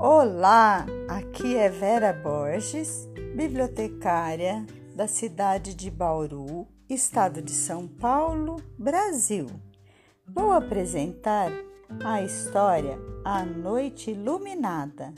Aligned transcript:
Olá, 0.00 0.86
aqui 1.08 1.56
é 1.56 1.68
Vera 1.68 2.12
Borges, 2.12 3.08
bibliotecária 3.34 4.64
da 4.94 5.08
cidade 5.08 5.74
de 5.74 5.90
Bauru, 5.90 6.68
estado 6.88 7.42
de 7.42 7.50
São 7.50 7.88
Paulo, 7.88 8.62
Brasil. 8.78 9.48
Vou 10.24 10.52
apresentar 10.52 11.50
a 12.04 12.22
história 12.22 12.96
A 13.24 13.44
Noite 13.44 14.12
Iluminada, 14.12 15.12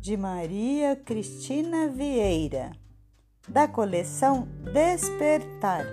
de 0.00 0.16
Maria 0.16 0.96
Cristina 0.96 1.86
Vieira, 1.86 2.72
da 3.48 3.68
coleção 3.68 4.48
Despertar, 4.72 5.86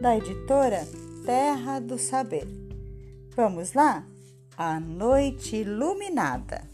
da 0.00 0.16
editora 0.16 0.84
Terra 1.24 1.78
do 1.78 1.96
Saber. 1.96 2.48
Vamos 3.36 3.72
lá? 3.72 4.04
A 4.58 4.80
Noite 4.80 5.58
Iluminada 5.58 6.71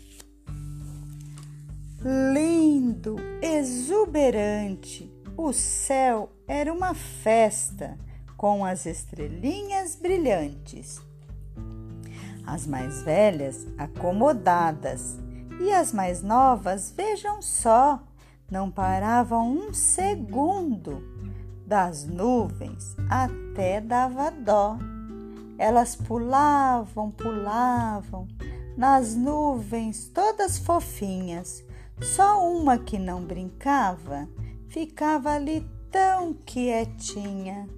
lindo, 2.05 3.17
exuberante. 3.43 5.13
O 5.37 5.53
céu 5.53 6.31
era 6.47 6.73
uma 6.73 6.95
festa 6.95 7.99
com 8.37 8.65
as 8.65 8.87
estrelinhas 8.87 9.97
brilhantes. 9.97 11.01
As 12.47 12.67
mais 12.67 13.03
velhas 13.03 13.67
acomodadas 13.77 15.19
e 15.61 15.73
as 15.73 15.93
mais 15.93 16.23
novas, 16.23 16.93
vejam 16.97 17.43
só, 17.43 18.03
não 18.51 18.71
paravam 18.71 19.51
um 19.51 19.75
segundo. 19.75 21.03
Das 21.67 22.07
nuvens 22.07 22.97
até 23.11 23.81
dava 23.81 24.31
dó. 24.31 24.79
Elas 25.59 25.95
pulavam, 25.95 27.11
pulavam 27.11 28.27
nas 28.77 29.15
nuvens, 29.15 30.09
todas 30.09 30.57
fofinhas 30.57 31.68
só 32.01 32.47
uma 32.49 32.79
que 32.79 32.99
não 32.99 33.23
brincava 33.23 34.29
ficava 34.69 35.33
ali 35.33 35.67
tão 35.91 36.33
quietinha. 36.33 37.69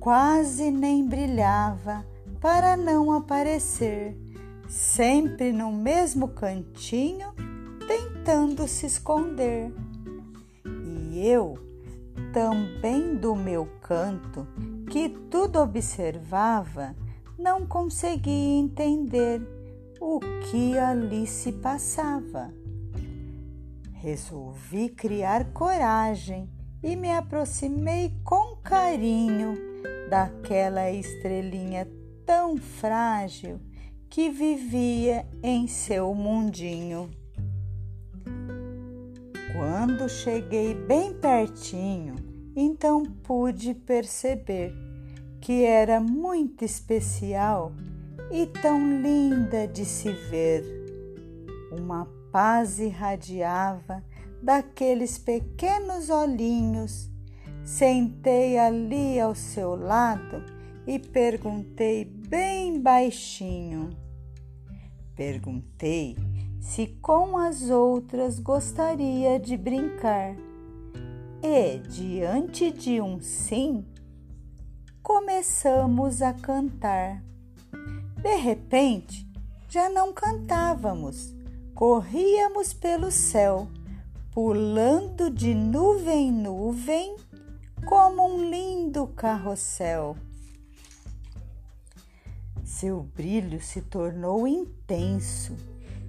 Quase 0.00 0.70
nem 0.70 1.06
brilhava 1.06 2.06
para 2.40 2.76
não 2.76 3.12
aparecer, 3.12 4.16
sempre 4.68 5.52
no 5.52 5.72
mesmo 5.72 6.28
cantinho, 6.28 7.34
tentando 7.86 8.66
se 8.68 8.86
esconder. 8.86 9.72
E 10.64 11.26
eu, 11.26 11.58
também 12.32 13.16
do 13.16 13.34
meu 13.34 13.66
canto, 13.82 14.46
que 14.90 15.08
tudo 15.08 15.58
observava, 15.58 16.94
não 17.38 17.66
conseguia 17.66 18.60
entender 18.60 19.42
o 20.00 20.20
que 20.20 20.78
ali 20.78 21.26
se 21.26 21.52
passava. 21.52 22.52
Resolvi 24.06 24.90
criar 24.90 25.46
coragem 25.46 26.48
e 26.80 26.94
me 26.94 27.10
aproximei 27.10 28.14
com 28.22 28.54
carinho 28.58 29.58
daquela 30.08 30.88
estrelinha 30.92 31.88
tão 32.24 32.56
frágil 32.56 33.60
que 34.08 34.30
vivia 34.30 35.26
em 35.42 35.66
seu 35.66 36.14
mundinho. 36.14 37.10
Quando 39.52 40.08
cheguei 40.08 40.72
bem 40.72 41.12
pertinho, 41.12 42.14
então 42.54 43.02
pude 43.02 43.74
perceber 43.74 44.72
que 45.40 45.64
era 45.64 45.98
muito 45.98 46.64
especial 46.64 47.72
e 48.30 48.46
tão 48.46 49.02
linda 49.02 49.66
de 49.66 49.84
se 49.84 50.12
ver. 50.12 50.62
Uma 51.72 52.15
paz 52.36 52.78
irradiava 52.78 54.04
daqueles 54.42 55.16
pequenos 55.16 56.10
olhinhos. 56.10 57.08
Sentei 57.64 58.58
ali 58.58 59.18
ao 59.18 59.34
seu 59.34 59.74
lado 59.74 60.44
e 60.86 60.98
perguntei 60.98 62.04
bem 62.04 62.78
baixinho. 62.78 63.88
Perguntei 65.14 66.14
se 66.60 66.88
com 67.00 67.38
as 67.38 67.70
outras 67.70 68.38
gostaria 68.38 69.40
de 69.40 69.56
brincar. 69.56 70.36
E, 71.42 71.78
diante 71.88 72.70
de 72.70 73.00
um 73.00 73.18
sim, 73.18 73.82
começamos 75.02 76.20
a 76.20 76.34
cantar. 76.34 77.24
De 78.20 78.36
repente, 78.36 79.26
já 79.70 79.88
não 79.88 80.12
cantávamos 80.12 81.34
corríamos 81.76 82.72
pelo 82.72 83.10
céu, 83.10 83.68
pulando 84.32 85.28
de 85.30 85.54
nuvem 85.54 86.28
em 86.28 86.32
nuvem, 86.32 87.16
como 87.84 88.26
um 88.26 88.48
lindo 88.48 89.06
carrossel. 89.08 90.16
Seu 92.64 93.02
brilho 93.02 93.60
se 93.60 93.82
tornou 93.82 94.48
intenso 94.48 95.54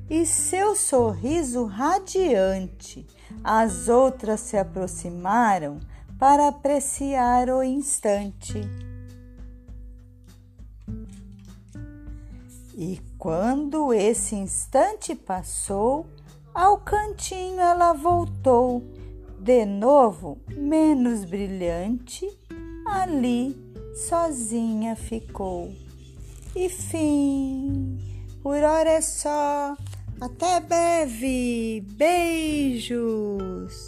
e 0.09 0.25
seu 0.25 0.73
sorriso 0.73 1.65
radiante. 1.65 3.05
As 3.43 3.89
outras 3.89 4.39
se 4.39 4.57
aproximaram 4.57 5.81
para 6.17 6.47
apreciar 6.47 7.49
o 7.49 7.61
instante. 7.61 8.61
E 12.79 13.01
quando 13.17 13.91
esse 13.91 14.35
instante 14.35 15.15
passou, 15.15 16.05
ao 16.53 16.77
cantinho 16.77 17.59
ela 17.59 17.91
voltou, 17.91 18.83
de 19.39 19.65
novo 19.65 20.37
menos 20.55 21.25
brilhante, 21.25 22.29
ali 22.85 23.57
sozinha 24.07 24.95
ficou. 24.95 25.73
E 26.55 26.69
fim, 26.69 27.97
por 28.43 28.63
hora 28.63 28.91
é 28.91 29.01
só. 29.01 29.75
Até 30.21 30.59
breve, 30.59 31.83
beijos! 31.93 33.86